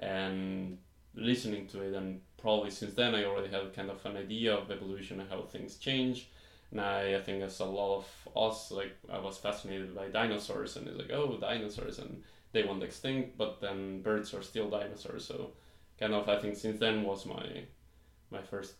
and 0.00 0.78
listening 1.14 1.66
to 1.68 1.82
it 1.82 1.94
and 1.94 2.20
probably 2.38 2.70
since 2.70 2.94
then 2.94 3.14
I 3.14 3.24
already 3.24 3.48
had 3.48 3.74
kind 3.74 3.90
of 3.90 4.04
an 4.04 4.16
idea 4.16 4.54
of 4.54 4.70
evolution 4.70 5.20
and 5.20 5.30
how 5.30 5.42
things 5.42 5.76
change. 5.76 6.28
And 6.70 6.80
I, 6.80 7.16
I 7.16 7.20
think 7.20 7.42
as 7.42 7.60
a 7.60 7.66
lot 7.66 7.98
of 7.98 8.28
us, 8.36 8.70
like 8.70 8.96
I 9.12 9.18
was 9.18 9.38
fascinated 9.38 9.94
by 9.94 10.08
dinosaurs 10.08 10.76
and 10.76 10.88
it's 10.88 10.98
like, 10.98 11.12
oh, 11.12 11.36
dinosaurs 11.40 11.98
and 11.98 12.22
they 12.52 12.64
went 12.64 12.82
extinct, 12.82 13.38
but 13.38 13.60
then 13.60 14.02
birds 14.02 14.34
are 14.34 14.42
still 14.42 14.68
dinosaurs. 14.70 15.24
So 15.24 15.52
kind 16.02 16.14
of 16.14 16.28
I 16.28 16.38
think 16.40 16.56
since 16.56 16.80
then 16.80 17.04
was 17.04 17.26
my 17.26 17.46
my 18.30 18.42
first 18.42 18.74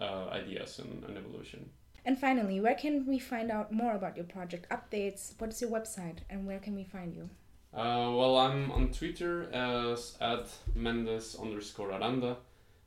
uh, 0.00 0.26
ideas 0.40 0.78
and, 0.78 1.04
and 1.04 1.18
evolution. 1.18 1.68
And 2.06 2.18
finally, 2.18 2.60
where 2.60 2.74
can 2.74 3.06
we 3.06 3.18
find 3.18 3.50
out 3.50 3.72
more 3.72 3.94
about 3.94 4.16
your 4.16 4.26
project 4.26 4.66
updates? 4.70 5.34
What's 5.38 5.60
your 5.60 5.70
website 5.70 6.18
and 6.30 6.46
where 6.46 6.58
can 6.58 6.74
we 6.74 6.84
find 6.84 7.14
you? 7.14 7.28
Uh, 7.72 8.10
well, 8.18 8.36
I'm 8.36 8.70
on 8.70 8.92
Twitter 8.92 9.50
as 9.52 10.16
at 10.20 10.46
Mendez 10.74 11.36
underscore 11.40 11.90
Aranda. 11.92 12.36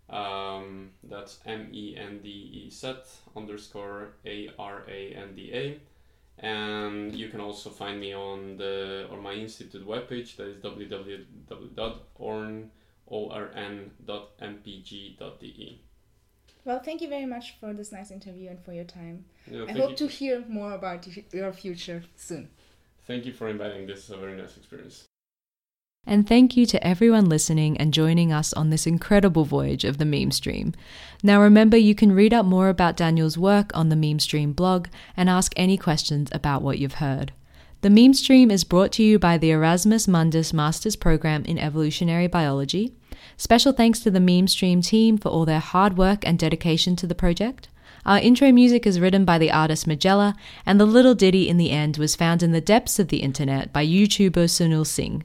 Um, 0.09 0.91
that's 1.03 1.39
M 1.45 1.69
E 1.73 1.95
N 1.97 2.19
D 2.23 2.29
E 2.29 2.69
Z 2.69 2.95
underscore 3.35 4.13
A 4.25 4.49
R 4.57 4.83
A 4.87 5.13
N 5.13 5.35
D 5.35 5.51
A. 5.53 5.79
And 6.39 7.15
you 7.15 7.29
can 7.29 7.41
also 7.41 7.69
find 7.69 7.99
me 7.99 8.13
on 8.13 8.57
the 8.57 9.07
or 9.11 9.19
my 9.19 9.33
institute 9.33 9.85
webpage 9.85 10.35
that 10.37 10.47
is 10.47 10.61
www.orn.mpg.de. 13.09 15.81
Well, 16.65 16.79
thank 16.79 17.01
you 17.01 17.07
very 17.07 17.25
much 17.25 17.55
for 17.59 17.73
this 17.73 17.93
nice 17.93 18.11
interview 18.11 18.49
and 18.49 18.59
for 18.59 18.73
your 18.73 18.83
time. 18.83 19.23
Yeah, 19.49 19.63
I 19.69 19.71
hope 19.71 19.91
you. 19.91 19.95
to 19.97 20.07
hear 20.07 20.43
more 20.49 20.73
about 20.73 21.07
your 21.31 21.53
future 21.53 22.03
soon. 22.17 22.49
Thank 23.05 23.25
you 23.25 23.31
for 23.31 23.47
inviting. 23.47 23.87
This 23.87 24.03
is 24.03 24.09
a 24.09 24.17
very 24.17 24.35
nice 24.35 24.57
experience. 24.57 25.05
And 26.05 26.27
thank 26.27 26.57
you 26.57 26.65
to 26.67 26.85
everyone 26.85 27.29
listening 27.29 27.77
and 27.77 27.93
joining 27.93 28.33
us 28.33 28.53
on 28.53 28.69
this 28.69 28.87
incredible 28.87 29.45
voyage 29.45 29.83
of 29.83 29.97
the 29.97 30.05
meme 30.05 30.31
stream. 30.31 30.73
Now 31.23 31.41
remember, 31.41 31.77
you 31.77 31.95
can 31.95 32.13
read 32.13 32.33
up 32.33 32.45
more 32.45 32.69
about 32.69 32.97
Daniel's 32.97 33.37
work 33.37 33.71
on 33.73 33.89
the 33.89 33.95
meme 33.95 34.19
stream 34.19 34.53
blog 34.53 34.87
and 35.17 35.29
ask 35.29 35.53
any 35.55 35.77
questions 35.77 36.29
about 36.31 36.61
what 36.61 36.79
you've 36.79 36.95
heard. 36.95 37.33
The 37.81 37.91
meme 37.91 38.15
stream 38.15 38.49
is 38.49 38.63
brought 38.63 38.91
to 38.93 39.03
you 39.03 39.19
by 39.19 39.37
the 39.37 39.51
Erasmus 39.51 40.07
Mundus 40.07 40.51
Master's 40.51 40.95
Program 40.95 41.45
in 41.45 41.59
Evolutionary 41.59 42.25
Biology. 42.25 42.95
Special 43.37 43.71
thanks 43.71 43.99
to 43.99 44.09
the 44.09 44.19
meme 44.19 44.47
stream 44.47 44.81
team 44.81 45.15
for 45.15 45.29
all 45.29 45.45
their 45.45 45.59
hard 45.59 45.95
work 45.95 46.25
and 46.25 46.39
dedication 46.39 46.95
to 46.95 47.05
the 47.05 47.13
project. 47.13 47.69
Our 48.03 48.17
intro 48.17 48.51
music 48.51 48.87
is 48.87 48.99
written 48.99 49.25
by 49.25 49.37
the 49.37 49.51
artist 49.51 49.87
Magella, 49.87 50.33
and 50.65 50.79
the 50.79 50.87
little 50.87 51.13
ditty 51.13 51.47
in 51.47 51.57
the 51.57 51.69
end 51.69 51.97
was 51.97 52.15
found 52.15 52.41
in 52.41 52.51
the 52.51 52.61
depths 52.61 52.97
of 52.97 53.09
the 53.09 53.21
internet 53.21 53.71
by 53.71 53.85
YouTuber 53.85 54.45
Sunil 54.45 54.87
Singh. 54.87 55.23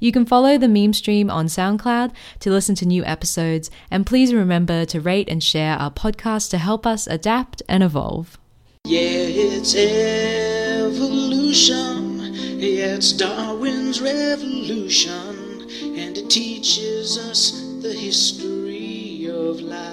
You 0.00 0.10
can 0.10 0.26
follow 0.26 0.58
the 0.58 0.66
meme 0.66 0.94
stream 0.94 1.30
on 1.30 1.46
SoundCloud 1.46 2.10
to 2.40 2.50
listen 2.50 2.74
to 2.76 2.84
new 2.84 3.04
episodes, 3.04 3.70
and 3.92 4.04
please 4.04 4.34
remember 4.34 4.84
to 4.86 5.00
rate 5.00 5.28
and 5.28 5.40
share 5.40 5.76
our 5.76 5.92
podcast 5.92 6.50
to 6.50 6.58
help 6.58 6.84
us 6.84 7.06
adapt 7.06 7.62
and 7.68 7.84
evolve. 7.84 8.40
Yeah, 8.84 8.98
it's 9.00 9.76
evolution. 10.82 11.91
It's 12.64 13.10
Darwin's 13.10 14.00
revolution. 14.00 15.66
And 15.98 16.16
it 16.16 16.30
teaches 16.30 17.18
us 17.18 17.60
the 17.82 17.92
history 17.92 19.26
of 19.26 19.60
life. 19.62 19.91